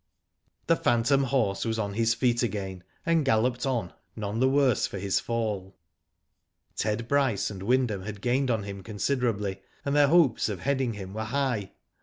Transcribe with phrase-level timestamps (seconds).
[0.65, 4.97] The phantom horse was on his feet again, and galloped on none the worse for
[4.97, 5.77] his fall.
[6.75, 11.13] Ted Bryce and Wyndham had gained on him considerably, and their hopes of heading him
[11.13, 11.73] were high.